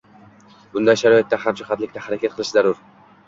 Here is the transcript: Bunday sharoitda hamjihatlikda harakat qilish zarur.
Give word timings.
Bunday 0.77 0.97
sharoitda 1.01 1.39
hamjihatlikda 1.43 2.05
harakat 2.07 2.35
qilish 2.39 2.57
zarur. 2.59 2.81